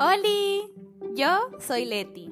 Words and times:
¡Holi! 0.00 0.72
Yo 1.16 1.50
soy 1.58 1.84
Leti 1.84 2.30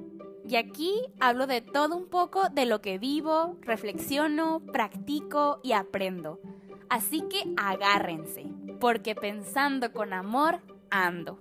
y 0.49 0.54
aquí 0.54 1.03
hablo 1.19 1.48
de 1.48 1.62
todo 1.62 1.96
un 1.96 2.07
poco 2.07 2.48
de 2.48 2.64
lo 2.64 2.80
que 2.80 2.98
vivo, 2.98 3.57
reflexiono, 3.62 4.61
practico 4.73 5.59
y 5.64 5.73
aprendo. 5.73 6.41
Así 6.89 7.23
que 7.23 7.43
agárrense, 7.57 8.46
porque 8.79 9.16
pensando 9.16 9.93
con 9.93 10.12
amor 10.12 10.61
ando. 10.91 11.41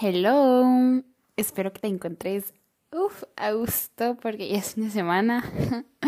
Hello, 0.00 1.02
espero 1.36 1.72
que 1.72 1.80
te 1.80 1.88
encuentres 1.88 2.54
uf, 2.92 3.24
a 3.34 3.50
gusto 3.50 4.16
porque 4.22 4.48
ya 4.48 4.58
es 4.58 4.74
fin 4.74 4.84
de 4.84 4.90
semana 4.90 5.44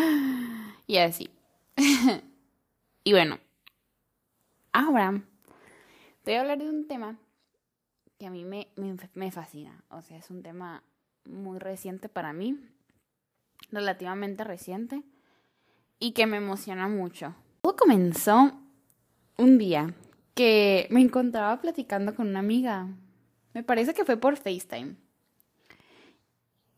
y 0.87 0.99
así. 0.99 1.29
y 3.05 3.13
bueno, 3.13 3.39
ahora 4.73 5.23
voy 6.25 6.35
a 6.35 6.41
hablar 6.41 6.59
de 6.59 6.69
un 6.69 6.87
tema 6.87 7.19
que 8.19 8.27
a 8.27 8.31
mí 8.31 8.45
me, 8.45 8.69
me, 9.15 9.31
fascina. 9.31 9.83
O 9.91 10.03
sea, 10.03 10.19
es 10.19 10.31
un 10.31 10.43
tema 10.43 10.83
muy 11.25 11.59
reciente 11.59 12.09
para 12.09 12.33
mí, 12.33 12.59
relativamente 13.71 14.45
reciente, 14.45 15.03
y 15.99 16.13
que 16.13 16.27
me 16.27 16.37
emociona 16.37 16.89
mucho. 16.89 17.35
Todo 17.63 17.77
comenzó 17.77 18.53
un 19.37 19.59
día 19.59 19.95
que 20.35 20.89
me 20.91 21.01
encontraba 21.01 21.61
platicando 21.61 22.15
con 22.15 22.29
una 22.29 22.41
amiga. 22.41 22.89
Me 23.55 23.63
parece 23.63 23.95
que 23.95 24.05
fue 24.05 24.17
por 24.17 24.37
FaceTime. 24.37 24.97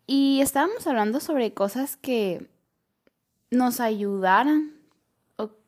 Y 0.07 0.41
estábamos 0.41 0.87
hablando 0.87 1.21
sobre 1.21 1.55
cosas 1.55 1.97
que 1.97 2.49
nos 3.51 3.81
ayudaran 3.81 4.80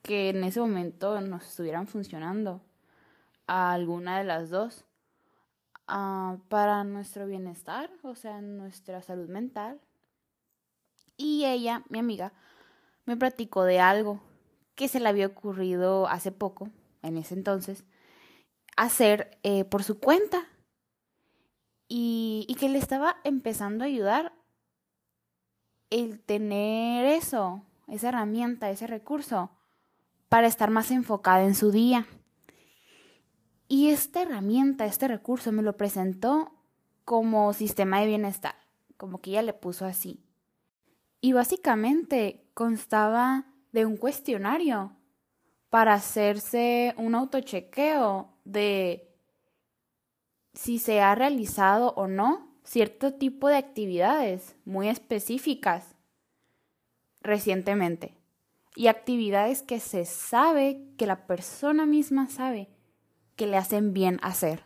que 0.02 0.30
en 0.30 0.44
ese 0.44 0.60
momento 0.60 1.20
nos 1.20 1.46
estuvieran 1.46 1.86
funcionando 1.86 2.60
a 3.46 3.72
alguna 3.72 4.18
de 4.18 4.24
las 4.24 4.50
dos 4.50 4.84
uh, 5.88 6.38
para 6.48 6.84
nuestro 6.84 7.26
bienestar, 7.26 7.90
o 8.02 8.14
sea, 8.14 8.40
nuestra 8.40 9.02
salud 9.02 9.28
mental. 9.28 9.80
Y 11.16 11.44
ella, 11.44 11.84
mi 11.88 11.98
amiga, 11.98 12.32
me 13.04 13.16
platicó 13.16 13.64
de 13.64 13.80
algo 13.80 14.20
que 14.74 14.88
se 14.88 15.00
le 15.00 15.08
había 15.08 15.26
ocurrido 15.26 16.08
hace 16.08 16.32
poco, 16.32 16.68
en 17.02 17.16
ese 17.16 17.34
entonces, 17.34 17.84
hacer 18.76 19.38
eh, 19.42 19.64
por 19.64 19.84
su 19.84 20.00
cuenta. 20.00 20.48
Y, 21.88 22.46
y 22.48 22.54
que 22.54 22.70
le 22.70 22.78
estaba 22.78 23.16
empezando 23.22 23.84
a 23.84 23.86
ayudar 23.86 24.32
el 25.90 26.20
tener 26.20 27.04
eso, 27.04 27.62
esa 27.86 28.08
herramienta, 28.08 28.70
ese 28.70 28.86
recurso, 28.86 29.50
para 30.32 30.46
estar 30.46 30.70
más 30.70 30.90
enfocada 30.90 31.44
en 31.44 31.54
su 31.54 31.72
día. 31.72 32.06
Y 33.68 33.90
esta 33.90 34.22
herramienta, 34.22 34.86
este 34.86 35.06
recurso 35.06 35.52
me 35.52 35.60
lo 35.60 35.76
presentó 35.76 36.54
como 37.04 37.52
sistema 37.52 38.00
de 38.00 38.06
bienestar, 38.06 38.54
como 38.96 39.20
que 39.20 39.32
ella 39.32 39.42
le 39.42 39.52
puso 39.52 39.84
así. 39.84 40.24
Y 41.20 41.34
básicamente 41.34 42.46
constaba 42.54 43.44
de 43.72 43.84
un 43.84 43.98
cuestionario 43.98 44.96
para 45.68 45.92
hacerse 45.92 46.94
un 46.96 47.14
autochequeo 47.14 48.32
de 48.46 49.14
si 50.54 50.78
se 50.78 51.02
ha 51.02 51.14
realizado 51.14 51.92
o 51.94 52.06
no 52.06 52.56
cierto 52.64 53.12
tipo 53.12 53.48
de 53.48 53.56
actividades 53.56 54.56
muy 54.64 54.88
específicas 54.88 55.94
recientemente. 57.20 58.21
Y 58.74 58.86
actividades 58.86 59.62
que 59.62 59.80
se 59.80 60.04
sabe, 60.04 60.82
que 60.96 61.06
la 61.06 61.26
persona 61.26 61.86
misma 61.86 62.28
sabe 62.28 62.68
que 63.36 63.46
le 63.46 63.56
hacen 63.56 63.92
bien 63.92 64.18
hacer. 64.22 64.64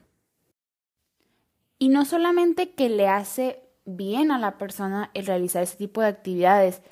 Y 1.79 1.89
no 1.89 2.05
solamente 2.05 2.73
que 2.73 2.89
le 2.89 3.09
hace 3.09 3.63
bien 3.85 4.31
a 4.31 4.39
la 4.39 4.59
persona 4.59 5.11
el 5.15 5.27
realizar 5.27 5.63
ese 5.63 5.77
tipo 5.77 6.01
de 6.01 6.09
actividades, 6.09 6.83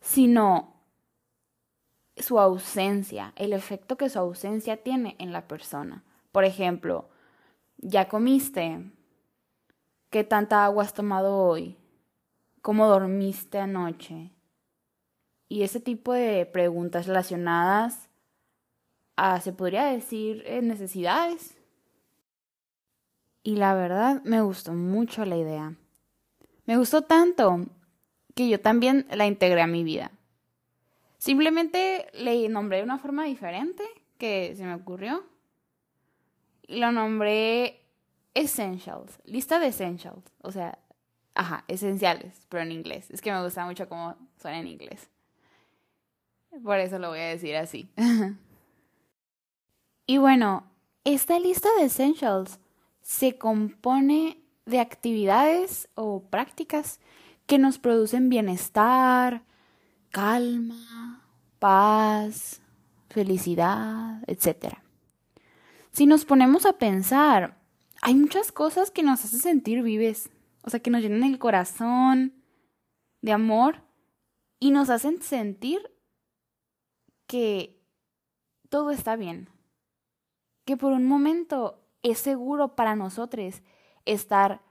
sino 0.00 0.74
su 2.16 2.38
ausencia, 2.38 3.32
el 3.36 3.52
efecto 3.52 3.96
que 3.96 4.08
su 4.08 4.18
ausencia 4.18 4.82
tiene 4.82 5.16
en 5.18 5.32
la 5.32 5.48
persona. 5.48 6.04
Por 6.32 6.44
ejemplo, 6.44 7.08
¿ya 7.78 8.08
comiste? 8.08 8.90
¿Qué 10.10 10.24
tanta 10.24 10.64
agua 10.64 10.84
has 10.84 10.94
tomado 10.94 11.36
hoy? 11.36 11.76
¿Cómo 12.62 12.86
dormiste 12.86 13.58
anoche? 13.58 14.30
Y 15.48 15.62
ese 15.62 15.80
tipo 15.80 16.12
de 16.12 16.46
preguntas 16.46 17.06
relacionadas 17.06 18.08
se 19.40 19.52
podría 19.52 19.86
decir, 19.86 20.42
eh, 20.46 20.62
necesidades. 20.62 21.56
Y 23.42 23.56
la 23.56 23.74
verdad 23.74 24.22
me 24.24 24.40
gustó 24.42 24.72
mucho 24.72 25.24
la 25.24 25.36
idea. 25.36 25.74
Me 26.66 26.76
gustó 26.76 27.02
tanto 27.02 27.64
que 28.34 28.48
yo 28.48 28.60
también 28.60 29.06
la 29.10 29.26
integré 29.26 29.62
a 29.62 29.66
mi 29.66 29.84
vida. 29.84 30.10
Simplemente 31.18 32.08
le 32.12 32.48
nombré 32.48 32.78
de 32.78 32.84
una 32.84 32.98
forma 32.98 33.24
diferente 33.24 33.84
que 34.18 34.54
se 34.56 34.64
me 34.64 34.74
ocurrió. 34.74 35.24
Lo 36.68 36.92
nombré 36.92 37.80
Essentials, 38.34 39.18
lista 39.24 39.58
de 39.58 39.68
Essentials. 39.68 40.24
O 40.42 40.50
sea, 40.52 40.78
ajá, 41.34 41.64
esenciales, 41.68 42.44
pero 42.48 42.64
en 42.64 42.72
inglés. 42.72 43.10
Es 43.10 43.22
que 43.22 43.32
me 43.32 43.42
gusta 43.42 43.64
mucho 43.64 43.88
cómo 43.88 44.16
suena 44.36 44.58
en 44.58 44.66
inglés. 44.66 45.08
Por 46.62 46.78
eso 46.78 46.98
lo 46.98 47.10
voy 47.10 47.20
a 47.20 47.28
decir 47.28 47.56
así. 47.56 47.88
Y 50.08 50.18
bueno, 50.18 50.70
esta 51.02 51.40
lista 51.40 51.68
de 51.78 51.86
essentials 51.86 52.60
se 53.02 53.36
compone 53.38 54.40
de 54.64 54.78
actividades 54.78 55.88
o 55.96 56.22
prácticas 56.22 57.00
que 57.46 57.58
nos 57.58 57.78
producen 57.78 58.28
bienestar, 58.28 59.42
calma, 60.10 61.24
paz, 61.58 62.60
felicidad, 63.08 64.22
etc. 64.28 64.74
Si 65.90 66.06
nos 66.06 66.24
ponemos 66.24 66.66
a 66.66 66.74
pensar, 66.74 67.58
hay 68.00 68.14
muchas 68.14 68.52
cosas 68.52 68.90
que 68.90 69.02
nos 69.02 69.24
hacen 69.24 69.40
sentir 69.40 69.82
vives, 69.82 70.30
o 70.62 70.70
sea, 70.70 70.80
que 70.80 70.90
nos 70.90 71.02
llenan 71.02 71.24
el 71.24 71.38
corazón 71.38 72.32
de 73.22 73.32
amor 73.32 73.82
y 74.60 74.70
nos 74.70 74.90
hacen 74.90 75.20
sentir 75.20 75.95
que 77.26 77.80
todo 78.68 78.90
está 78.90 79.16
bien, 79.16 79.48
que 80.64 80.76
por 80.76 80.92
un 80.92 81.06
momento 81.06 81.82
es 82.02 82.18
seguro 82.18 82.76
para 82.76 82.96
nosotros 82.96 83.62
estar 84.04 84.62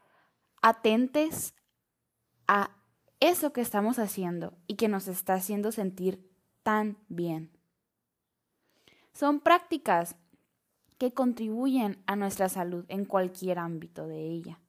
atentes 0.62 1.54
a 2.48 2.72
eso 3.20 3.54
que 3.54 3.62
estamos 3.62 4.00
haciendo 4.00 4.58
y 4.68 4.76
que 4.76 4.88
nos 4.88 5.08
está 5.08 5.36
haciendo 5.36 5.72
sentir 5.72 6.30
tan 6.64 6.98
bien. 7.08 7.52
Son 9.14 9.40
prácticas 9.40 10.16
que 10.98 11.14
contribuyen 11.14 12.02
a 12.08 12.16
nuestra 12.16 12.50
salud 12.50 12.86
en 12.88 13.06
cualquier 13.06 13.60
ámbito 13.60 14.08
de 14.08 14.22
ella. 14.22 14.60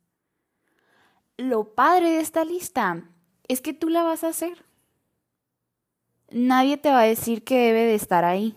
Lo 1.36 1.74
padre 1.74 2.10
de 2.10 2.20
esta 2.20 2.44
lista 2.44 3.08
es 3.48 3.60
que 3.60 3.72
tú 3.72 3.88
la 3.88 4.02
vas 4.02 4.24
a 4.24 4.28
hacer. 4.28 4.65
Nadie 6.30 6.76
te 6.76 6.90
va 6.90 7.00
a 7.00 7.04
decir 7.04 7.44
que 7.44 7.58
debe 7.58 7.84
de 7.84 7.94
estar 7.94 8.24
ahí. 8.24 8.56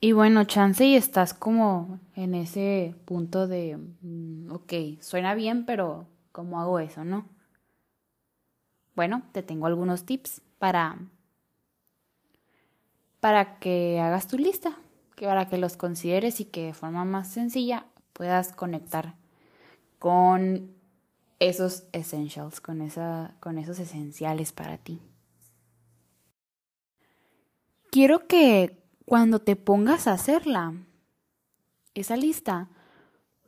Y 0.00 0.12
bueno, 0.12 0.44
chance 0.44 0.84
y 0.86 0.96
estás 0.96 1.34
como 1.34 2.00
en 2.14 2.34
ese 2.34 2.94
punto 3.04 3.46
de, 3.46 3.76
mm, 4.00 4.50
ok, 4.50 4.72
suena 5.00 5.34
bien, 5.34 5.66
pero 5.66 6.06
¿cómo 6.32 6.60
hago 6.60 6.78
eso, 6.78 7.04
no? 7.04 7.26
Bueno, 8.94 9.22
te 9.32 9.42
tengo 9.42 9.66
algunos 9.66 10.04
tips 10.04 10.40
para, 10.58 10.98
para 13.20 13.58
que 13.58 14.00
hagas 14.00 14.26
tu 14.26 14.38
lista, 14.38 14.78
que 15.16 15.26
para 15.26 15.48
que 15.48 15.58
los 15.58 15.76
consideres 15.76 16.40
y 16.40 16.46
que 16.46 16.66
de 16.66 16.74
forma 16.74 17.04
más 17.04 17.28
sencilla 17.28 17.84
puedas 18.14 18.52
conectar 18.52 19.16
con 19.98 20.70
esos 21.40 21.84
essentials, 21.92 22.60
con, 22.60 22.80
esa, 22.80 23.34
con 23.40 23.58
esos 23.58 23.78
esenciales 23.78 24.52
para 24.52 24.78
ti. 24.78 25.00
Quiero 27.90 28.28
que 28.28 28.80
cuando 29.04 29.40
te 29.40 29.56
pongas 29.56 30.06
a 30.06 30.12
hacerla, 30.12 30.74
esa 31.94 32.16
lista, 32.16 32.68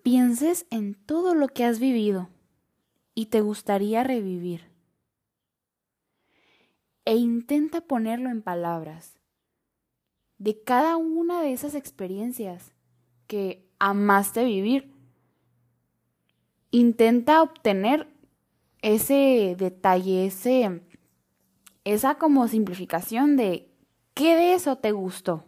pienses 0.03 0.67
en 0.71 0.95
todo 0.95 1.37
lo 1.37 1.47
que 1.47 1.65
has 1.65 1.79
vivido 1.79 2.29
y 3.15 3.27
te 3.27 3.41
gustaría 3.41 4.03
revivir. 4.03 4.69
E 7.05 7.15
intenta 7.15 7.83
ponerlo 7.83 8.31
en 8.31 8.43
palabras. 8.43 9.17
De 10.39 10.61
cada 10.61 10.97
una 10.97 11.41
de 11.41 11.53
esas 11.53 11.77
experiencias 11.77 12.73
que 13.29 13.65
amaste 13.79 14.45
vivir, 14.45 14.93
intenta 16.73 17.43
obtener 17.43 18.09
ese 18.81 19.55
detalle, 19.57 20.27
ese, 20.27 20.83
esa 21.85 22.17
como 22.17 22.49
simplificación 22.49 23.37
de 23.37 23.72
qué 24.15 24.37
de 24.37 24.55
eso 24.55 24.77
te 24.77 24.93
gustó 24.93 25.45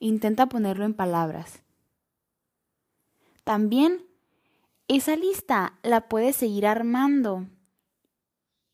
Intenta 0.00 0.46
ponerlo 0.46 0.84
en 0.84 0.94
palabras. 0.94 1.64
También 3.42 4.06
esa 4.86 5.16
lista 5.16 5.76
la 5.82 6.08
puedes 6.08 6.36
seguir 6.36 6.66
armando 6.66 7.46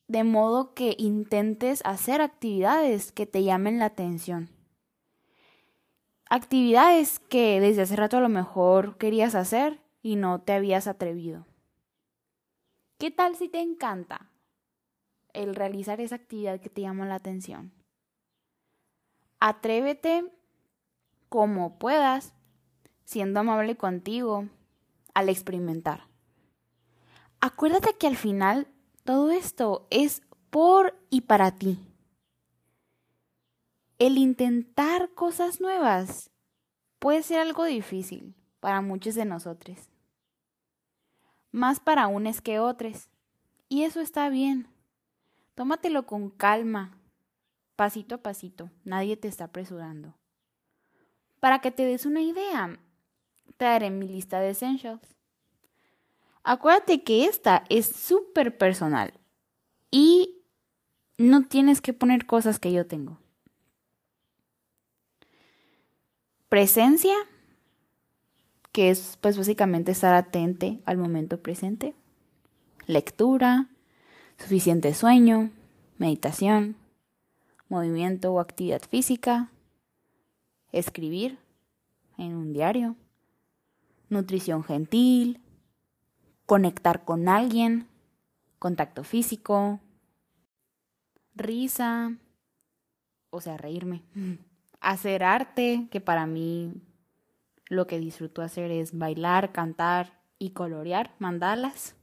de 0.07 0.23
modo 0.23 0.75
que 0.75 0.95
intentes 0.99 1.81
hacer 1.87 2.21
actividades 2.21 3.11
que 3.11 3.25
te 3.25 3.43
llamen 3.43 3.79
la 3.79 3.87
atención. 3.87 4.51
Actividades 6.29 7.21
que 7.21 7.59
desde 7.61 7.83
hace 7.83 7.97
rato 7.97 8.19
a 8.19 8.21
lo 8.21 8.29
mejor 8.29 8.99
querías 8.99 9.35
hacer 9.35 9.81
y 10.03 10.17
no 10.17 10.43
te 10.43 10.53
habías 10.53 10.87
atrevido. 10.87 11.47
¿Qué 12.99 13.11
tal 13.11 13.35
si 13.37 13.49
te 13.49 13.61
encanta 13.61 14.31
el 15.33 15.55
realizar 15.55 16.03
esa 16.03 16.17
actividad 16.17 16.61
que 16.61 16.69
te 16.69 16.83
llama 16.83 17.07
la 17.07 17.15
atención? 17.15 17.73
Atrévete 19.47 20.25
como 21.29 21.79
puedas, 21.79 22.33
siendo 23.05 23.41
amable 23.41 23.77
contigo, 23.77 24.49
al 25.13 25.29
experimentar. 25.29 26.09
Acuérdate 27.43 27.95
que 27.99 28.07
al 28.07 28.17
final 28.17 28.69
todo 29.05 29.31
esto 29.31 29.87
es 29.91 30.23
por 30.49 30.99
y 31.11 31.21
para 31.21 31.51
ti. 31.51 31.79
El 33.99 34.17
intentar 34.17 35.11
cosas 35.11 35.61
nuevas 35.61 36.31
puede 36.99 37.23
ser 37.23 37.39
algo 37.39 37.65
difícil 37.65 38.35
para 38.61 38.81
muchos 38.81 39.15
de 39.15 39.27
nosotros. 39.27 39.91
Más 41.53 41.81
para 41.81 42.07
unos 42.07 42.41
que 42.41 42.61
otros. 42.61 43.11
Y 43.69 43.83
eso 43.83 44.01
está 44.01 44.31
bien. 44.31 44.69
Tómatelo 45.55 46.07
con 46.07 46.31
calma, 46.31 46.97
pasito 47.77 48.17
a 48.17 48.19
pasito. 48.19 48.71
Nadie 48.85 49.17
te 49.17 49.29
está 49.29 49.45
apresurando. 49.45 50.15
Para 51.41 51.61
que 51.61 51.71
te 51.71 51.85
des 51.85 52.07
una 52.07 52.23
idea, 52.23 52.79
te 53.57 53.65
daré 53.65 53.91
mi 53.91 54.09
lista 54.09 54.41
de 54.41 54.51
essentials. 54.51 55.03
Acuérdate 56.43 57.03
que 57.03 57.25
esta 57.25 57.65
es 57.69 57.87
súper 57.87 58.57
personal 58.59 59.15
y 59.91 60.43
no 61.17 61.47
tienes 61.47 61.81
que 61.81 61.93
poner 61.93 62.27
cosas 62.27 62.59
que 62.59 62.73
yo 62.73 62.87
tengo. 62.87 63.19
Presencia, 66.49 67.15
que 68.73 68.91
es 68.91 69.19
pues 69.21 69.39
básicamente 69.39 69.93
estar 69.93 70.15
atente 70.15 70.81
al 70.85 70.99
momento 70.99 71.41
presente. 71.41 71.95
Lectura, 72.87 73.69
suficiente 74.39 74.93
sueño, 74.95 75.51
meditación, 75.97 76.77
movimiento 77.69 78.33
o 78.33 78.41
actividad 78.41 78.83
física, 78.83 79.51
escribir 80.73 81.39
en 82.19 82.35
un 82.35 82.53
diario, 82.53 82.97
nutrición 84.09 84.65
gentil, 84.65 85.41
conectar 86.47 87.05
con 87.05 87.29
alguien, 87.29 87.89
contacto 88.59 89.05
físico, 89.05 89.81
risa, 91.35 92.17
o 93.31 93.41
sea, 93.41 93.57
reírme, 93.57 94.03
hacer 94.81 95.25
arte, 95.25 95.89
que 95.91 96.01
para 96.01 96.27
mí 96.27 96.73
lo 97.69 97.87
que 97.87 97.99
disfruto 97.99 98.43
hacer 98.43 98.71
es 98.71 98.97
bailar, 98.97 99.53
cantar 99.53 100.21
y 100.39 100.51
colorear 100.51 101.15
mandalas, 101.19 101.97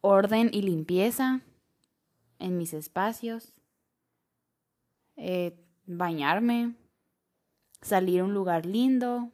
orden 0.00 0.50
y 0.52 0.62
limpieza 0.62 1.40
en 2.38 2.58
mis 2.58 2.74
espacios, 2.74 3.63
eh, 5.16 5.56
bañarme, 5.86 6.74
salir 7.80 8.20
a 8.20 8.24
un 8.24 8.34
lugar 8.34 8.66
lindo, 8.66 9.30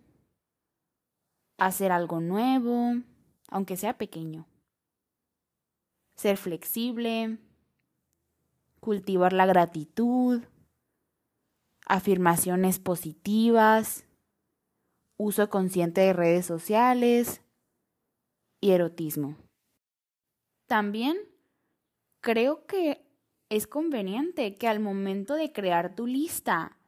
hacer 1.59 1.93
algo 1.93 2.21
nuevo, 2.21 2.95
aunque 3.49 3.77
sea 3.77 3.97
pequeño. 3.99 4.47
Ser 6.15 6.37
flexible, 6.37 7.39
cultivar 8.81 9.33
la 9.33 9.47
gratitud, 9.47 10.43
afirmaciones 11.87 12.79
positivas, 12.79 14.05
uso 15.17 15.51
consciente 15.51 16.01
de 16.01 16.13
redes 16.13 16.47
sociales 16.47 17.43
y 18.61 18.71
erotismo. 18.71 19.37
También 20.67 21.19
creo 22.21 22.67
que 22.67 23.05
es 23.51 23.67
conveniente 23.67 24.55
que 24.55 24.69
al 24.69 24.81
momento 24.81 25.35
de 25.35 25.53
crear 25.53 25.95
tu 25.95 26.07
lista 26.07 26.79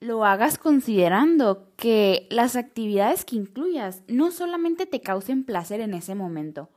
lo 0.00 0.24
hagas 0.24 0.58
considerando 0.58 1.72
que 1.76 2.26
las 2.30 2.56
actividades 2.56 3.24
que 3.24 3.36
incluyas 3.36 4.02
no 4.08 4.30
solamente 4.30 4.86
te 4.86 5.00
causen 5.00 5.44
placer 5.44 5.80
en 5.80 5.94
ese 5.94 6.14
momento, 6.14 6.70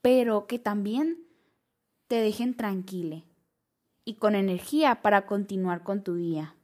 pero 0.00 0.46
que 0.46 0.58
también 0.58 1.26
te 2.06 2.16
dejen 2.16 2.54
tranquile 2.54 3.24
y 4.04 4.14
con 4.14 4.34
energía 4.34 5.02
para 5.02 5.26
continuar 5.26 5.82
con 5.82 6.02
tu 6.02 6.14
día. 6.14 6.54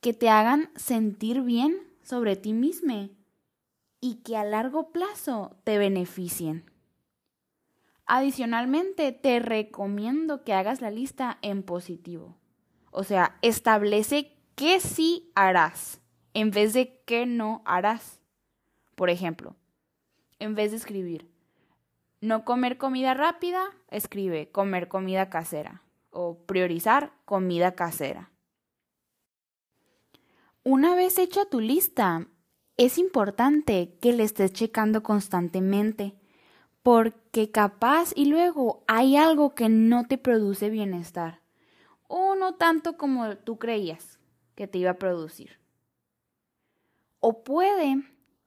Que 0.00 0.12
te 0.12 0.28
hagan 0.28 0.70
sentir 0.76 1.42
bien 1.42 1.76
sobre 2.02 2.36
ti 2.36 2.52
mismo 2.52 3.08
y 4.00 4.16
que 4.16 4.36
a 4.36 4.44
largo 4.44 4.92
plazo 4.92 5.56
te 5.64 5.78
beneficien. 5.78 6.67
Adicionalmente, 8.10 9.12
te 9.12 9.38
recomiendo 9.38 10.42
que 10.42 10.54
hagas 10.54 10.80
la 10.80 10.90
lista 10.90 11.36
en 11.42 11.62
positivo. 11.62 12.38
O 12.90 13.04
sea, 13.04 13.36
establece 13.42 14.34
qué 14.54 14.80
sí 14.80 15.30
harás 15.34 16.00
en 16.32 16.50
vez 16.50 16.72
de 16.72 17.02
qué 17.04 17.26
no 17.26 17.60
harás. 17.66 18.22
Por 18.94 19.10
ejemplo, 19.10 19.56
en 20.38 20.54
vez 20.54 20.70
de 20.70 20.78
escribir 20.78 21.30
no 22.22 22.46
comer 22.46 22.78
comida 22.78 23.12
rápida, 23.12 23.62
escribe 23.90 24.50
comer 24.50 24.88
comida 24.88 25.28
casera 25.28 25.82
o 26.10 26.38
priorizar 26.46 27.12
comida 27.26 27.72
casera. 27.74 28.30
Una 30.64 30.94
vez 30.94 31.18
hecha 31.18 31.44
tu 31.44 31.60
lista, 31.60 32.26
es 32.78 32.96
importante 32.96 33.98
que 34.00 34.14
le 34.14 34.24
estés 34.24 34.52
checando 34.54 35.02
constantemente, 35.02 36.18
porque 36.82 37.50
capaz 37.50 38.12
y 38.14 38.26
luego 38.26 38.84
hay 38.86 39.16
algo 39.16 39.54
que 39.54 39.68
no 39.68 40.06
te 40.06 40.18
produce 40.18 40.70
bienestar, 40.70 41.40
o 42.06 42.34
no 42.34 42.54
tanto 42.54 42.96
como 42.96 43.36
tú 43.36 43.58
creías 43.58 44.18
que 44.54 44.66
te 44.66 44.78
iba 44.78 44.92
a 44.92 44.98
producir. 44.98 45.58
O 47.20 47.42
puede 47.42 48.02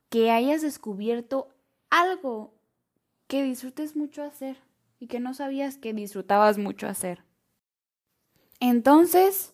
que 0.10 0.32
hayas 0.32 0.62
descubierto 0.62 1.50
algo 1.90 2.54
que 3.28 3.44
disfrutes 3.44 3.96
mucho 3.96 4.24
hacer 4.24 4.58
y 5.00 5.08
que 5.08 5.20
no 5.20 5.34
sabías 5.34 5.78
que 5.78 5.94
disfrutabas 5.94 6.58
mucho 6.58 6.88
hacer. 6.88 7.24
Entonces, 8.60 9.54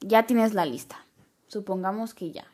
ya 0.00 0.26
tienes 0.26 0.54
la 0.54 0.64
lista. 0.64 1.04
Supongamos 1.48 2.14
que 2.14 2.30
ya. 2.30 2.46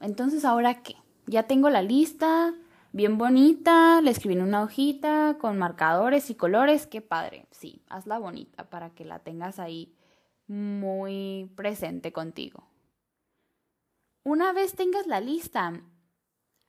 Entonces, 0.00 0.44
¿ahora 0.44 0.82
qué? 0.82 0.96
Ya 1.26 1.44
tengo 1.44 1.70
la 1.70 1.82
lista, 1.82 2.54
bien 2.92 3.18
bonita, 3.18 4.00
le 4.00 4.10
escribí 4.10 4.40
una 4.40 4.62
hojita 4.62 5.38
con 5.40 5.58
marcadores 5.58 6.30
y 6.30 6.34
colores, 6.34 6.86
qué 6.86 7.00
padre. 7.00 7.46
Sí, 7.50 7.82
hazla 7.88 8.18
bonita 8.18 8.70
para 8.70 8.90
que 8.90 9.04
la 9.04 9.18
tengas 9.18 9.58
ahí 9.58 9.96
muy 10.46 11.50
presente 11.56 12.12
contigo. 12.12 12.68
Una 14.24 14.52
vez 14.52 14.76
tengas 14.76 15.06
la 15.06 15.20
lista, 15.20 15.72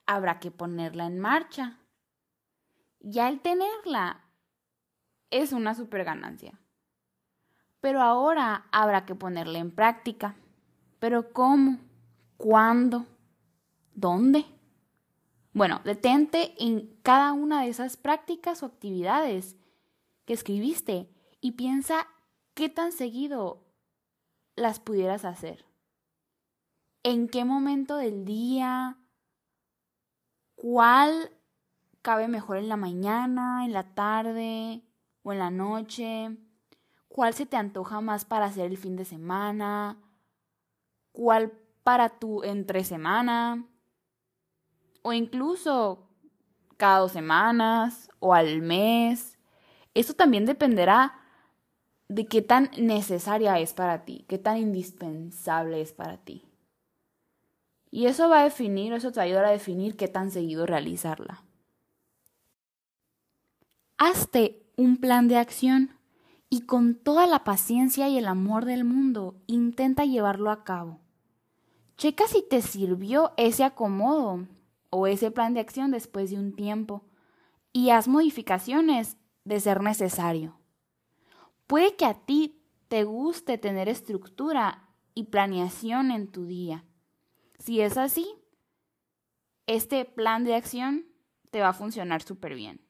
habrá 0.06 0.40
que 0.40 0.50
ponerla 0.50 1.06
en 1.06 1.20
marcha. 1.20 1.80
Ya 3.00 3.30
el 3.30 3.42
tenerla 3.42 4.22
es 5.30 5.52
una 5.52 5.76
super 5.76 6.04
ganancia. 6.04 6.60
Pero 7.82 8.02
ahora 8.02 8.66
habrá 8.72 9.06
que 9.06 9.14
ponerla 9.14 9.60
en 9.60 9.72
práctica. 9.72 10.36
¿Pero 11.00 11.34
cómo? 11.34 11.80
¿Cuándo? 12.38 13.06
¿Dónde? 13.94 14.46
Bueno, 15.54 15.82
detente 15.86 16.56
en 16.58 17.00
cada 17.04 17.32
una 17.32 17.62
de 17.62 17.70
esas 17.70 17.96
prácticas 17.96 18.64
o 18.64 18.66
actividades 18.66 19.56
que 20.26 20.34
escribiste 20.34 21.10
y 21.42 21.52
piensa 21.52 22.08
qué 22.56 22.70
tan 22.70 22.92
seguido 22.92 23.64
las 24.56 24.80
pudieras 24.80 25.26
hacer? 25.26 25.66
¿En 27.04 27.28
qué 27.28 27.46
momento 27.46 27.98
del 27.98 28.26
día? 28.26 28.98
¿Cuál 30.56 31.32
cabe 32.02 32.28
mejor 32.28 32.58
en 32.58 32.70
la 32.70 32.78
mañana, 32.78 33.66
en 33.66 33.74
la 33.74 33.94
tarde 33.94 34.82
o 35.22 35.34
en 35.34 35.40
la 35.40 35.52
noche? 35.52 36.36
¿Cuál 37.10 37.34
se 37.36 37.46
te 37.46 37.58
antoja 37.58 38.02
más 38.02 38.26
para 38.26 38.46
hacer 38.46 38.72
el 38.72 38.78
fin 38.78 38.96
de 38.96 39.06
semana? 39.06 39.98
¿Cuál 41.12 41.52
para 41.84 42.10
tu 42.10 42.42
entre 42.44 42.84
semana? 42.84 43.68
O 45.04 45.14
incluso 45.14 46.08
cada 46.78 47.00
dos 47.00 47.12
semanas 47.12 48.10
o 48.20 48.34
al 48.34 48.62
mes. 48.62 49.38
Eso 49.94 50.14
también 50.14 50.46
dependerá 50.46 51.20
de 52.08 52.26
qué 52.26 52.42
tan 52.42 52.70
necesaria 52.78 53.60
es 53.60 53.74
para 53.74 54.06
ti, 54.06 54.26
qué 54.28 54.38
tan 54.38 54.58
indispensable 54.58 55.82
es 55.82 55.94
para 55.94 56.18
ti. 56.18 56.44
Y 57.92 58.08
eso 58.08 58.28
va 58.28 58.42
a 58.42 58.44
definir, 58.44 58.92
eso 58.94 59.12
te 59.12 59.22
ayuda 59.22 59.48
a 59.48 59.52
definir 59.52 59.96
qué 59.96 60.08
tan 60.08 60.32
seguido 60.32 60.66
realizarla. 60.66 61.44
Hazte 63.98 64.64
un 64.76 64.98
plan 64.98 65.28
de 65.28 65.38
acción 65.38 65.96
y 66.50 66.62
con 66.62 66.96
toda 66.96 67.28
la 67.28 67.44
paciencia 67.44 68.10
y 68.10 68.18
el 68.18 68.28
amor 68.28 68.66
del 68.66 68.84
mundo 68.84 69.36
intenta 69.48 70.06
llevarlo 70.06 70.52
a 70.52 70.64
cabo. 70.64 71.00
Checa 71.98 72.28
si 72.28 72.42
te 72.42 72.62
sirvió 72.62 73.32
ese 73.38 73.64
acomodo 73.64 74.48
o 74.94 75.08
ese 75.08 75.32
plan 75.32 75.56
de 75.56 75.60
acción 75.60 75.90
después 75.90 76.30
de 76.30 76.38
un 76.38 76.56
tiempo 76.56 77.04
y 77.72 77.90
haz 77.90 78.08
modificaciones 78.08 79.18
de 79.44 79.60
ser 79.60 79.82
necesario. 79.82 80.60
Puede 81.66 81.96
que 81.96 82.06
a 82.06 82.14
ti 82.14 82.64
te 82.90 83.04
guste 83.04 83.58
tener 83.58 83.90
estructura 83.90 84.88
y 85.16 85.24
planeación 85.26 86.12
en 86.12 86.32
tu 86.32 86.46
día. 86.46 86.86
Si 87.58 87.82
es 87.82 87.98
así, 87.98 88.36
este 89.66 90.06
plan 90.06 90.44
de 90.44 90.54
acción 90.54 91.08
te 91.50 91.60
va 91.62 91.70
a 91.70 91.74
funcionar 91.74 92.22
súper 92.22 92.54
bien. 92.54 92.86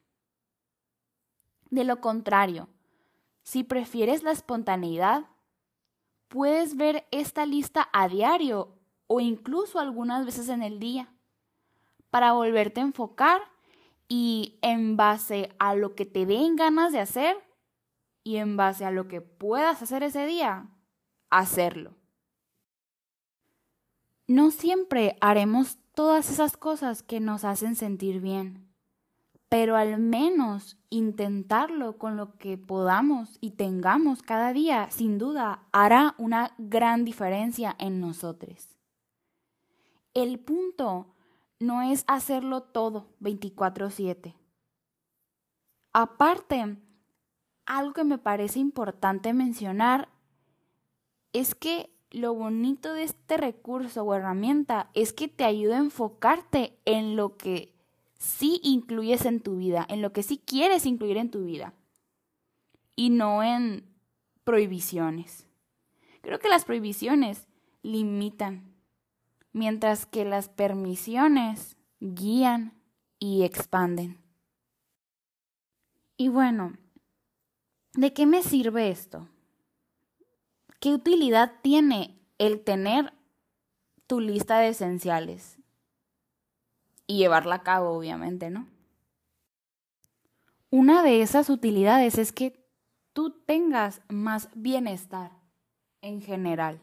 De 1.70 1.86
lo 1.86 2.02
contrario, 2.02 2.68
si 3.44 3.64
prefieres 3.64 4.24
la 4.24 4.32
espontaneidad, 4.32 5.30
puedes 6.28 6.76
ver 6.76 7.08
esta 7.12 7.46
lista 7.46 7.88
a 7.94 8.10
diario 8.10 8.78
o 9.08 9.22
incluso 9.22 9.80
algunas 9.80 10.26
veces 10.26 10.50
en 10.50 10.64
el 10.64 10.80
día 10.80 11.14
para 12.14 12.34
volverte 12.34 12.80
a 12.80 12.84
enfocar 12.84 13.42
y 14.08 14.60
en 14.62 14.96
base 14.96 15.50
a 15.58 15.74
lo 15.74 15.96
que 15.96 16.06
te 16.06 16.28
den 16.28 16.56
ganas 16.56 16.92
de 16.92 17.00
hacer 17.00 17.36
y 18.24 18.38
en 18.38 18.56
base 18.56 18.86
a 18.86 18.92
lo 18.92 19.08
que 19.08 19.22
puedas 19.22 19.82
hacer 19.82 20.04
ese 20.04 20.28
día, 20.28 20.70
hacerlo. 21.32 21.96
No 24.28 24.52
siempre 24.52 25.18
haremos 25.22 25.80
todas 25.96 26.30
esas 26.30 26.56
cosas 26.56 27.02
que 27.02 27.20
nos 27.20 27.44
hacen 27.44 27.76
sentir 27.76 28.22
bien 28.22 28.74
pero 29.54 29.76
al 29.76 30.00
menos 30.00 30.80
intentarlo 30.90 32.00
con 32.00 32.18
lo 32.18 32.40
que 32.40 32.58
podamos 32.58 33.38
y 33.40 33.52
tengamos 33.52 34.24
cada 34.24 34.52
día, 34.52 34.90
sin 34.90 35.20
duda, 35.20 35.68
hará 35.72 36.16
una 36.18 36.56
gran 36.58 37.06
diferencia 37.06 37.76
en 37.78 38.02
nosotros. 38.02 38.76
El 40.16 40.40
punto 40.40 41.13
no 41.66 41.82
es 41.82 42.04
hacerlo 42.08 42.62
todo 42.62 43.08
24/7. 43.20 44.36
Aparte, 45.94 46.78
algo 47.66 47.94
que 47.94 48.04
me 48.04 48.18
parece 48.18 48.60
importante 48.60 49.34
mencionar 49.34 50.10
es 51.32 51.56
que 51.56 51.94
lo 52.12 52.34
bonito 52.34 52.94
de 52.94 53.04
este 53.04 53.38
recurso 53.38 54.04
o 54.04 54.14
herramienta 54.14 54.90
es 54.94 55.14
que 55.14 55.28
te 55.28 55.44
ayuda 55.44 55.78
a 55.78 55.84
enfocarte 55.84 56.80
en 56.86 57.16
lo 57.16 57.38
que 57.38 57.74
sí 58.18 58.60
incluyes 58.64 59.26
en 59.26 59.42
tu 59.42 59.58
vida, 59.58 59.86
en 59.90 60.02
lo 60.02 60.14
que 60.14 60.24
sí 60.24 60.38
quieres 60.38 60.86
incluir 60.86 61.18
en 61.18 61.32
tu 61.32 61.44
vida 61.44 61.74
y 62.96 63.10
no 63.10 63.44
en 63.44 63.84
prohibiciones. 64.44 65.48
Creo 66.22 66.40
que 66.40 66.50
las 66.50 66.66
prohibiciones 66.66 67.48
limitan, 67.82 68.73
mientras 69.54 70.06
que 70.06 70.26
las 70.26 70.50
permisiones 70.50 71.78
guían 72.00 72.74
y 73.20 73.44
expanden. 73.44 74.22
Y 76.18 76.28
bueno, 76.28 76.74
¿de 77.94 78.14
qué 78.14 78.26
me 78.26 78.44
sirve 78.44 78.90
esto? 78.90 79.30
¿Qué 80.80 80.94
utilidad 80.94 81.54
tiene 81.62 82.20
el 82.38 82.62
tener 82.64 83.14
tu 84.08 84.20
lista 84.20 84.60
de 84.60 84.70
esenciales? 84.70 85.60
y 87.08 87.18
llevarla 87.18 87.56
a 87.56 87.64
cabo, 87.64 87.92
obviamente, 87.92 88.50
¿no? 88.50 88.68
Una 90.70 91.04
de 91.04 91.22
esas 91.22 91.50
utilidades 91.50 92.18
es 92.18 92.32
que 92.32 92.68
tú 93.14 93.32
tengas 93.46 94.02
más 94.10 94.50
bienestar 94.56 95.32
en 96.02 96.22
general. 96.22 96.82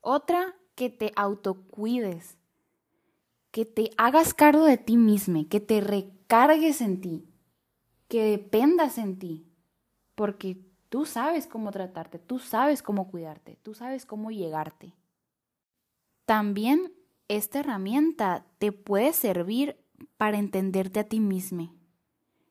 Otra, 0.00 0.54
que 0.76 0.90
te 0.90 1.10
autocuides, 1.16 2.36
que 3.50 3.64
te 3.64 3.90
hagas 3.96 4.34
cargo 4.34 4.64
de 4.64 4.76
ti 4.76 4.96
mismo, 4.96 5.48
que 5.48 5.58
te 5.58 5.80
recargues 5.80 6.80
en 6.80 7.00
ti, 7.00 7.26
que 8.06 8.22
dependas 8.22 8.98
en 8.98 9.18
ti, 9.18 9.46
porque 10.14 10.58
tú 10.88 11.06
sabes 11.06 11.46
cómo 11.46 11.72
tratarte, 11.72 12.18
tú 12.18 12.38
sabes 12.38 12.82
cómo 12.82 13.10
cuidarte, 13.10 13.58
tú 13.62 13.74
sabes 13.74 14.06
cómo 14.06 14.30
llegarte. 14.30 14.92
También 16.26 16.92
esta 17.28 17.60
herramienta 17.60 18.44
te 18.58 18.70
puede 18.70 19.12
servir 19.12 19.76
para 20.16 20.38
entenderte 20.38 21.00
a 21.00 21.08
ti 21.08 21.20
mismo. 21.20 21.74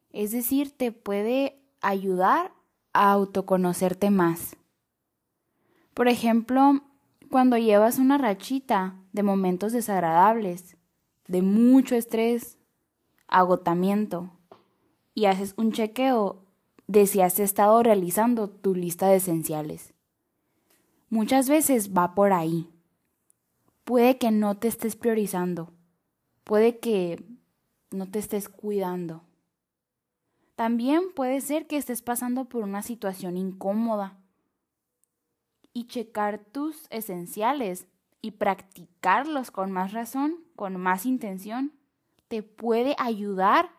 Es 0.10 0.32
decir, 0.32 0.72
te 0.72 0.92
puede 0.92 1.62
ayudar 1.82 2.54
a 2.94 3.12
autoconocerte 3.12 4.10
más. 4.10 4.56
Por 5.94 6.08
ejemplo, 6.08 6.82
cuando 7.36 7.58
llevas 7.58 8.00
una 8.00 8.18
rachita 8.18 8.96
de 9.12 9.22
momentos 9.22 9.74
desagradables, 9.74 10.78
de 11.28 11.42
mucho 11.42 11.98
estrés, 11.98 12.58
agotamiento, 13.28 14.32
y 15.14 15.26
haces 15.26 15.54
un 15.58 15.74
chequeo 15.74 16.46
de 16.88 17.06
si 17.08 17.20
has 17.20 17.38
estado 17.42 17.84
realizando 17.84 18.50
tu 18.50 18.74
lista 18.74 19.10
de 19.10 19.18
esenciales. 19.18 19.94
Muchas 21.10 21.50
veces 21.50 21.92
va 21.92 22.16
por 22.16 22.32
ahí 22.32 22.70
puede 23.84 24.18
que 24.18 24.32
no 24.32 24.56
te 24.56 24.70
estés 24.70 24.96
priorizando, 24.96 25.74
puede 26.46 26.80
que 26.80 27.22
no 27.92 28.10
te 28.10 28.20
estés 28.20 28.48
cuidando. 28.48 29.24
También 30.56 31.02
puede 31.14 31.42
ser 31.42 31.68
que 31.68 31.76
estés 31.76 32.02
pasando 32.02 32.46
por 32.46 32.64
una 32.64 32.82
situación 32.82 33.36
incómoda 33.36 34.22
y 35.76 35.88
checar 35.88 36.40
tus 36.40 36.88
esenciales 36.90 37.86
y 38.22 38.32
practicarlos 38.32 39.52
con 39.52 39.72
más 39.72 39.92
razón, 39.92 40.38
con 40.56 40.78
más 40.78 41.06
intención, 41.06 41.74
te 42.30 42.44
puede 42.44 42.96
ayudar 42.98 43.70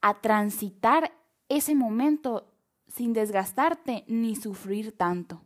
a 0.00 0.22
transitar 0.22 1.12
ese 1.50 1.74
momento 1.74 2.50
sin 2.88 3.12
desgastarte 3.12 4.04
ni 4.08 4.36
sufrir 4.36 4.96
tanto. 4.96 5.42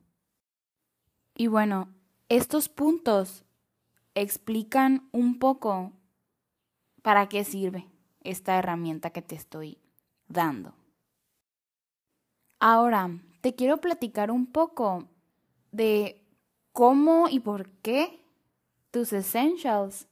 Y 1.35 1.49
bueno, 1.49 1.89
estos 2.29 2.69
puntos 2.69 3.45
explican 4.15 5.09
un 5.11 5.41
poco 5.41 5.93
para 7.03 7.29
qué 7.29 7.43
sirve 7.43 7.89
esta 8.21 8.57
herramienta 8.57 9.11
que 9.11 9.23
te 9.23 9.35
estoy 9.35 9.79
dando. 10.29 10.75
Ahora, 12.61 13.11
te 13.41 13.57
quiero 13.57 13.81
platicar 13.81 14.31
un 14.31 14.47
poco 14.47 15.09
de 15.73 16.25
cómo 16.73 17.29
y 17.29 17.41
por 17.41 17.71
qué 17.83 18.25
tus 18.91 19.13
essentials 19.13 20.09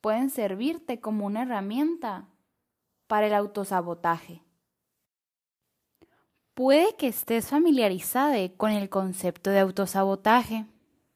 pueden 0.00 0.30
servirte 0.30 1.00
como 1.00 1.26
una 1.26 1.42
herramienta 1.42 2.28
para 3.06 3.26
el 3.28 3.34
autosabotaje. 3.34 4.42
Puede 6.54 6.96
que 6.96 7.08
estés 7.08 7.48
familiarizada 7.48 8.36
con 8.56 8.72
el 8.72 8.90
concepto 8.90 9.50
de 9.50 9.60
autosabotaje, 9.60 10.66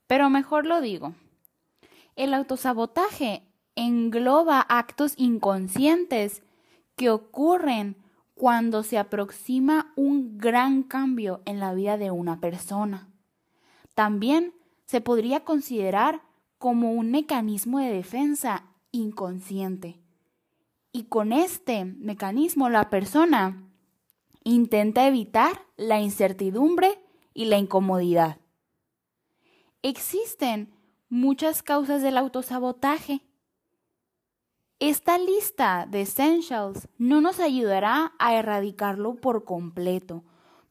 pero 0.07 0.31
mejor 0.31 0.65
lo 0.67 0.81
digo. 0.81 1.15
El 2.15 2.33
autosabotaje 2.33 3.43
engloba 3.75 4.61
actos 4.61 5.13
inconscientes 5.17 6.43
que 6.97 7.11
ocurren 7.11 7.97
cuando 8.35 8.83
se 8.83 8.99
aproxima 8.99 9.93
un 9.97 10.39
gran 10.39 10.83
cambio 10.83 11.43
en 11.45 11.61
la 11.61 11.75
vida 11.75 11.99
de 11.99 12.11
una 12.11 12.41
persona. 12.41 13.09
También 13.97 14.53
se 14.85 15.01
podría 15.01 15.43
considerar 15.43 16.21
como 16.59 16.93
un 16.93 17.11
mecanismo 17.11 17.79
de 17.79 17.91
defensa 17.91 18.67
inconsciente. 18.93 20.03
Y 20.93 21.05
con 21.05 21.33
este 21.33 21.87
mecanismo 21.87 22.69
la 22.69 22.91
persona 22.91 23.71
intenta 24.45 25.07
evitar 25.07 25.63
la 25.79 25.99
incertidumbre 25.99 27.03
y 27.33 27.47
la 27.47 27.57
incomodidad. 27.57 28.37
Existen 29.81 30.75
muchas 31.09 31.63
causas 31.63 32.03
del 32.03 32.19
autosabotaje. 32.19 33.23
Esta 34.79 35.17
lista 35.17 35.87
de 35.91 36.03
essentials 36.03 36.87
no 36.99 37.23
nos 37.23 37.41
ayudará 37.41 38.13
a 38.19 38.35
erradicarlo 38.35 39.15
por 39.15 39.47
completo, 39.47 40.23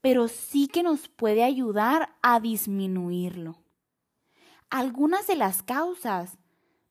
pero 0.06 0.28
sí 0.28 0.68
que 0.68 0.84
nos 0.84 1.08
puede 1.08 1.44
ayudar 1.44 2.16
a 2.22 2.40
disminuirlo. 2.40 3.58
Algunas 4.70 5.26
de 5.26 5.36
las 5.36 5.64
causas 5.64 6.38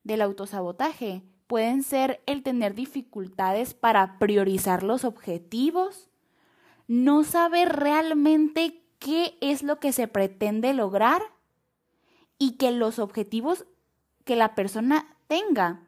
del 0.03 0.21
autosabotaje 0.21 1.23
pueden 1.47 1.83
ser 1.83 2.21
el 2.25 2.43
tener 2.43 2.75
dificultades 2.75 3.73
para 3.73 4.19
priorizar 4.19 4.83
los 4.83 5.05
objetivos, 5.05 6.09
no 6.89 7.23
saber 7.23 7.69
realmente 7.77 8.83
qué 8.99 9.37
es 9.39 9.63
lo 9.63 9.79
que 9.79 9.93
se 9.93 10.09
pretende 10.09 10.73
lograr 10.73 11.21
y 12.37 12.57
que 12.57 12.71
los 12.71 12.99
objetivos 12.99 13.65
que 14.25 14.35
la 14.35 14.55
persona 14.55 15.15
tenga 15.27 15.87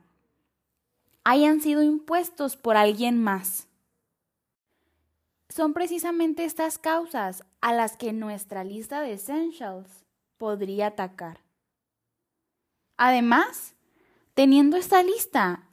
hayan 1.26 1.60
sido 1.60 1.84
impuestos 1.84 2.56
por 2.56 2.78
alguien 2.78 3.22
más. 3.22 3.68
Son 5.50 5.74
precisamente 5.74 6.44
estas 6.44 6.78
causas 6.78 7.44
a 7.62 7.74
las 7.74 7.96
que 7.96 8.14
nuestra 8.14 8.64
lista 8.64 9.02
de 9.02 9.14
essentials 9.14 10.06
podría 10.38 10.88
atacar. 10.88 11.42
Además, 12.98 13.76
teniendo 14.34 14.78
esta 14.78 15.04
lista 15.04 15.70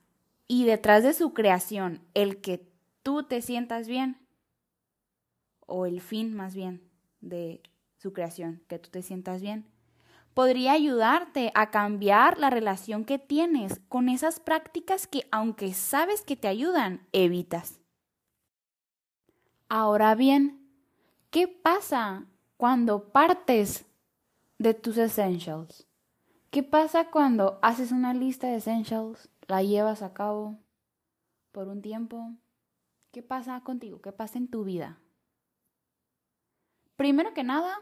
y 0.46 0.64
detrás 0.64 1.02
de 1.02 1.14
su 1.14 1.34
creación 1.34 2.06
el 2.14 2.40
que 2.40 2.66
tú 3.02 3.24
te 3.24 3.42
sientas 3.42 3.88
bien, 3.88 4.18
o 5.66 5.86
el 5.86 6.00
fin 6.00 6.34
más 6.34 6.54
bien 6.54 6.82
de 7.20 7.62
su 7.96 8.12
creación, 8.12 8.62
que 8.68 8.78
tú 8.78 8.90
te 8.90 9.02
sientas 9.02 9.40
bien, 9.40 9.66
podría 10.34 10.72
ayudarte 10.72 11.50
a 11.54 11.70
cambiar 11.70 12.38
la 12.38 12.50
relación 12.50 13.04
que 13.04 13.18
tienes 13.18 13.80
con 13.88 14.08
esas 14.08 14.40
prácticas 14.40 15.06
que 15.06 15.26
aunque 15.30 15.72
sabes 15.72 16.22
que 16.22 16.36
te 16.36 16.48
ayudan, 16.48 17.06
evitas. 17.12 17.80
Ahora 19.68 20.14
bien, 20.14 20.68
¿qué 21.30 21.48
pasa 21.48 22.26
cuando 22.56 23.10
partes 23.10 23.86
de 24.58 24.74
tus 24.74 24.98
essentials? 24.98 25.86
¿Qué 26.50 26.62
pasa 26.62 27.10
cuando 27.10 27.58
haces 27.62 27.90
una 27.90 28.14
lista 28.14 28.46
de 28.46 28.56
essentials, 28.56 29.28
la 29.48 29.62
llevas 29.62 30.02
a 30.02 30.12
cabo 30.12 30.58
por 31.50 31.68
un 31.68 31.82
tiempo? 31.82 32.32
¿Qué 33.10 33.22
pasa 33.22 33.60
contigo? 33.62 34.00
¿Qué 34.00 34.12
pasa 34.12 34.38
en 34.38 34.48
tu 34.48 34.64
vida? 34.64 34.98
Primero 36.96 37.34
que 37.34 37.42
nada, 37.42 37.76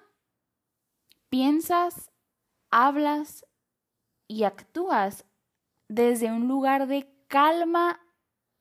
piensas 1.29 2.11
hablas 2.71 3.47
y 4.27 4.45
actúas 4.45 5.27
desde 5.89 6.33
un 6.33 6.49
lugar 6.49 6.87
de 6.87 7.07
calma 7.29 8.01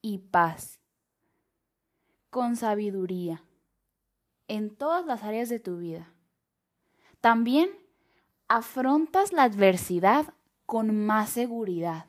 y 0.02 0.18
paz, 0.18 0.81
con 2.32 2.56
sabiduría, 2.56 3.44
en 4.48 4.76
todas 4.76 5.06
las 5.06 5.22
áreas 5.24 5.50
de 5.50 5.60
tu 5.60 5.78
vida. 5.78 6.12
También 7.20 7.70
afrontas 8.48 9.34
la 9.34 9.44
adversidad 9.44 10.34
con 10.66 11.06
más 11.06 11.30
seguridad. 11.30 12.08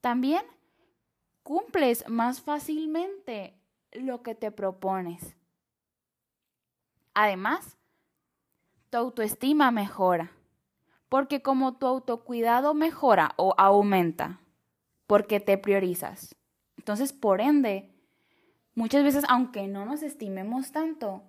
También 0.00 0.42
cumples 1.42 2.08
más 2.08 2.40
fácilmente 2.40 3.60
lo 3.92 4.22
que 4.22 4.34
te 4.34 4.50
propones. 4.50 5.36
Además, 7.12 7.76
tu 8.90 8.98
autoestima 8.98 9.70
mejora. 9.70 10.32
Porque 11.10 11.42
como 11.42 11.76
tu 11.76 11.86
autocuidado 11.86 12.74
mejora 12.74 13.32
o 13.36 13.54
aumenta, 13.58 14.40
porque 15.06 15.40
te 15.40 15.58
priorizas. 15.58 16.34
Entonces, 16.76 17.12
por 17.12 17.40
ende, 17.40 17.97
muchas 18.78 19.02
veces, 19.02 19.24
aunque 19.28 19.66
no 19.66 19.84
nos 19.84 20.04
estimemos 20.04 20.70
tanto, 20.70 21.24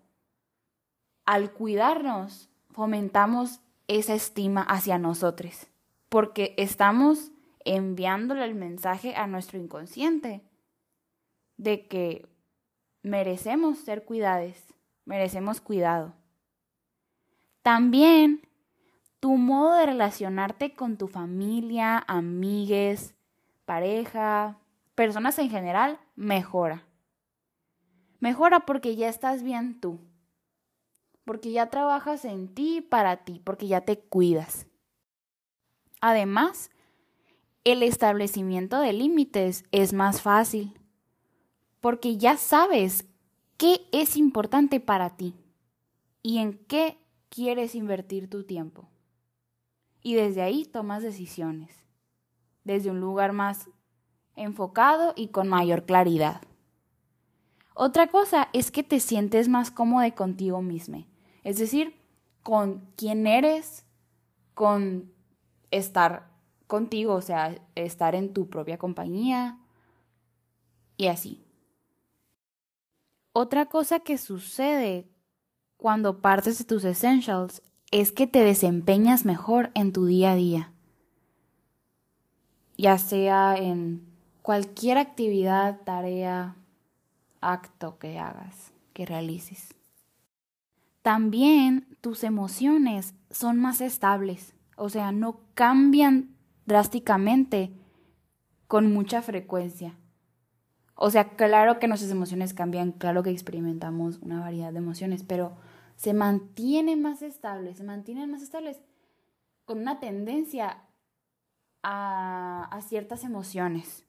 al 1.25 1.51
cuidarnos, 1.51 2.48
fomentamos 2.70 3.60
esa 3.88 4.13
estima 4.13 4.62
hacia 4.62 5.00
nosotros, 5.00 5.65
porque 6.10 6.53
estamos 6.58 7.32
enviándole 7.65 8.46
el 8.46 8.53
mensaje 8.53 9.15
a 9.15 9.25
nuestro 9.25 9.58
inconsciente 9.58 10.44
de 11.58 11.88
que 11.88 12.29
merecemos 13.01 13.79
ser 13.79 14.06
cuidados, 14.06 14.56
merecemos 15.06 15.60
cuidado. 15.60 16.13
También 17.63 18.48
tu 19.20 19.38
modo 19.38 19.74
de 19.74 19.88
relacionarte 19.88 20.76
con 20.76 20.97
tu 20.97 21.08
familia, 21.08 21.97
amigues, 22.08 23.15
pareja, 23.65 24.60
personas 24.93 25.39
en 25.39 25.50
general, 25.50 26.00
mejora. 26.15 26.86
Mejora 28.19 28.62
porque 28.62 28.95
ya 28.95 29.10
estás 29.10 29.43
bien 29.43 29.79
tú. 29.79 29.99
Porque 31.25 31.51
ya 31.51 31.69
trabajas 31.69 32.25
en 32.25 32.53
ti 32.53 32.82
para 32.82 33.23
ti, 33.23 33.41
porque 33.43 33.67
ya 33.67 33.82
te 33.82 33.99
cuidas. 33.99 34.67
Además, 36.01 36.69
el 37.63 37.84
establecimiento 37.84 38.79
de 38.79 38.93
límites 38.93 39.65
es 39.71 39.93
más 39.93 40.21
fácil. 40.21 40.73
Porque 41.82 42.17
ya 42.17 42.36
sabes 42.36 43.05
qué 43.58 43.88
es 43.91 44.17
importante 44.17 44.79
para 44.79 45.15
ti 45.15 45.36
y 46.23 46.39
en 46.39 46.58
qué 46.65 46.97
quieres 47.29 47.75
invertir 47.75 48.29
tu 48.29 48.43
tiempo. 48.43 48.89
Y 50.01 50.15
desde 50.15 50.41
ahí 50.41 50.65
tomas 50.65 51.03
decisiones, 51.03 51.75
desde 52.63 52.91
un 52.91 52.99
lugar 52.99 53.34
más 53.34 53.69
enfocado 54.36 55.13
y 55.15 55.27
con 55.27 55.47
mayor 55.47 55.86
claridad. 55.86 56.41
Otra 57.82 58.08
cosa 58.08 58.50
es 58.52 58.72
que 58.72 58.84
te 58.84 59.00
sientes 59.00 59.48
más 59.48 59.72
cómodo 59.72 60.13
contigo 60.13 60.62
mismo, 60.62 61.06
es 61.46 61.60
decir, 61.60 61.96
con 62.44 62.92
quién 62.98 63.26
eres, 63.26 63.86
con 64.54 65.13
estar 65.72 66.30
contigo, 66.68 67.13
o 67.13 67.22
sea, 67.22 67.58
estar 67.76 68.15
en 68.15 68.34
tu 68.34 68.50
propia 68.50 68.78
compañía 68.78 69.60
y 70.98 71.08
así. 71.08 71.42
Otra 73.32 73.68
cosa 73.68 74.02
que 74.02 74.18
sucede 74.18 75.08
cuando 75.78 76.20
partes 76.20 76.58
de 76.58 76.65
tus 76.65 76.84
essentials 76.84 77.62
es 77.92 78.12
que 78.12 78.28
te 78.28 78.44
desempeñas 78.44 79.24
mejor 79.24 79.72
en 79.74 79.94
tu 79.94 80.06
día 80.06 80.34
a 80.34 80.36
día, 80.36 80.74
ya 82.78 82.98
sea 82.98 83.56
en 83.56 84.06
cualquier 84.42 84.98
actividad, 84.98 85.80
tarea, 85.86 86.58
acto 87.41 87.97
que 87.99 88.19
hagas, 88.19 88.73
que 88.93 89.06
realices. 89.06 89.75
También 91.02 91.97
tus 92.02 92.23
emociones 92.23 93.15
son 93.30 93.60
más 93.60 93.82
estables, 93.82 94.54
o 94.75 94.89
sea, 94.89 95.12
no 95.12 95.41
cambian 95.54 96.36
drásticamente 96.65 97.73
con 98.67 98.93
mucha 98.93 99.21
frecuencia. 99.21 99.97
O 100.95 101.10
sea, 101.10 101.36
claro 101.36 101.80
que 101.80 101.88
nuestras 101.88 102.12
emociones 102.12 102.54
cambian, 102.54 102.91
claro 102.91 103.23
que 103.23 103.30
experimentamos 103.30 104.19
una 104.19 104.41
variedad 104.41 104.71
de 104.73 104.80
emociones, 104.80 105.23
pero 105.23 105.58
se 105.95 106.13
mantienen 106.13 107.02
más 107.02 107.21
estables, 107.21 107.78
se 107.78 107.84
mantienen 107.84 108.30
más 108.30 108.41
estables 108.41 108.82
con 109.65 109.80
una 109.80 109.99
tendencia 109.99 110.84
a, 111.84 112.65
a 112.71 112.82
ciertas 112.82 113.23
emociones. 113.23 114.06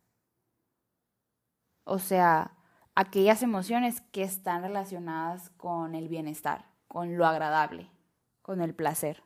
O 1.85 1.99
sea, 1.99 2.57
aquellas 3.01 3.43
emociones 3.43 4.03
que 4.13 4.23
están 4.23 4.61
relacionadas 4.61 5.49
con 5.57 5.95
el 5.95 6.09
bienestar, 6.09 6.67
con 6.87 7.17
lo 7.17 7.25
agradable, 7.25 7.89
con 8.43 8.61
el 8.61 8.75
placer. 8.75 9.23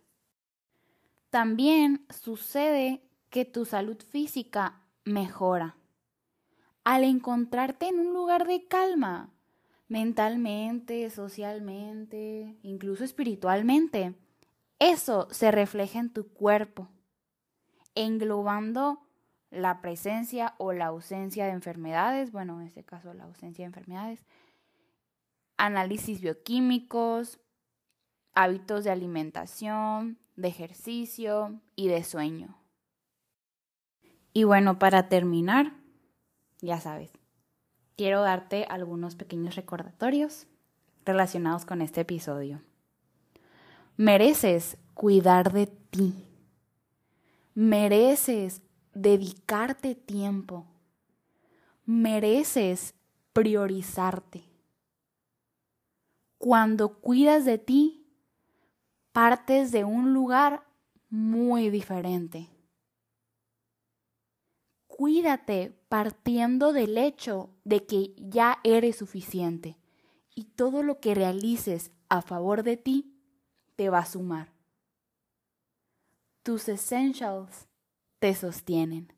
También 1.31 2.07
sucede 2.09 3.03
que 3.31 3.45
tu 3.45 3.65
salud 3.65 3.97
física 4.11 4.81
mejora 5.05 5.77
al 6.85 7.03
encontrarte 7.03 7.89
en 7.89 7.99
un 7.99 8.15
lugar 8.15 8.47
de 8.47 8.69
calma, 8.69 9.33
mentalmente, 9.89 11.11
socialmente, 11.11 12.57
incluso 12.63 13.03
espiritualmente. 13.03 14.15
Eso 14.79 15.27
se 15.33 15.51
refleja 15.51 15.99
en 15.99 16.13
tu 16.13 16.29
cuerpo, 16.29 16.91
englobando 17.97 19.04
la 19.55 19.81
presencia 19.81 20.55
o 20.59 20.73
la 20.73 20.87
ausencia 20.87 21.47
de 21.47 21.53
enfermedades, 21.53 22.33
bueno, 22.33 22.61
en 22.61 22.67
este 22.67 22.85
caso 22.85 23.15
la 23.15 23.25
ausencia 23.25 23.63
de 23.63 23.69
enfermedades, 23.69 24.25
análisis 25.57 26.21
bioquímicos, 26.21 27.41
hábitos 28.35 28.85
de 28.85 28.91
alimentación, 28.91 30.19
de 30.37 30.49
ejercicio 30.49 31.61
y 31.77 31.89
de 31.89 32.03
sueño. 32.03 32.57
Y 34.33 34.45
bueno, 34.45 34.79
para 34.81 35.09
terminar, 35.09 35.73
ya 36.61 36.81
sabes, 36.81 37.13
quiero 37.97 38.23
darte 38.23 38.67
algunos 38.69 39.15
pequeños 39.15 39.55
recordatorios 39.55 40.49
relacionados 41.05 41.65
con 41.65 41.83
este 41.83 42.01
episodio. 42.01 42.61
Mereces 43.97 44.77
cuidar 44.95 45.53
de 45.53 45.67
ti. 45.67 46.27
Mereces 47.55 48.64
dedicarte 48.95 49.95
tiempo. 49.95 50.67
Mereces 51.85 52.95
priorizarte. 53.33 54.45
Cuando 56.39 57.01
cuidas 57.01 57.45
de 57.45 57.59
ti, 57.59 58.07
partes 59.13 59.73
de 59.73 59.85
un 59.85 60.13
lugar 60.13 60.67
muy 61.09 61.71
diferente. 61.71 62.49
Cuídate 64.87 65.77
partiendo 65.89 66.73
del 66.73 66.99
hecho 66.99 67.51
de 67.65 67.85
que 67.85 68.15
ya 68.19 68.59
eres 68.63 68.97
suficiente 68.97 69.77
y 70.35 70.45
todo 70.45 70.83
lo 70.83 71.01
que 71.01 71.15
realices 71.15 71.91
a 72.09 72.23
favor 72.23 72.63
de 72.63 72.77
ti 72.77 73.17
te 73.77 73.89
va 73.91 73.99
a 73.99 74.07
sumar. 74.07 74.55
tus 76.45 76.69
essentials 76.69 77.67
te 78.25 78.33
sostienen. 78.33 79.13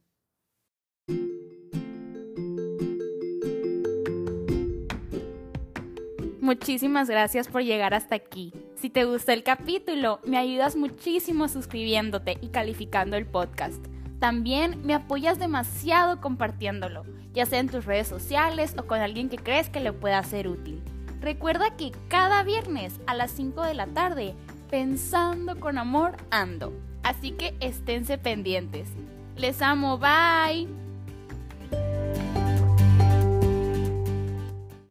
Muchísimas 6.40 7.08
gracias 7.08 7.46
por 7.46 7.62
llegar 7.62 7.94
hasta 7.94 8.16
aquí. 8.16 8.52
Si 8.74 8.90
te 8.90 9.04
gustó 9.04 9.30
el 9.30 9.44
capítulo, 9.44 10.18
me 10.24 10.38
ayudas 10.38 10.74
muchísimo 10.74 11.46
suscribiéndote 11.46 12.36
y 12.40 12.48
calificando 12.48 13.16
el 13.16 13.26
podcast. 13.26 13.80
También 14.18 14.84
me 14.84 14.94
apoyas 14.94 15.38
demasiado 15.38 16.20
compartiéndolo, 16.20 17.04
ya 17.32 17.46
sea 17.46 17.60
en 17.60 17.68
tus 17.68 17.84
redes 17.84 18.08
sociales 18.08 18.74
o 18.76 18.88
con 18.88 18.98
alguien 18.98 19.28
que 19.28 19.38
crees 19.38 19.70
que 19.70 19.78
le 19.78 19.92
pueda 19.92 20.20
ser 20.24 20.48
útil. 20.48 20.82
Recuerda 21.20 21.76
que 21.76 21.92
cada 22.08 22.42
viernes 22.42 22.98
a 23.06 23.14
las 23.14 23.30
5 23.30 23.62
de 23.62 23.74
la 23.74 23.86
tarde, 23.86 24.34
pensando 24.68 25.60
con 25.60 25.78
amor, 25.78 26.16
ando. 26.32 26.72
Así 27.06 27.30
que 27.30 27.54
esténse 27.60 28.18
pendientes. 28.18 28.88
Les 29.36 29.62
amo, 29.62 29.96
bye. 29.96 30.85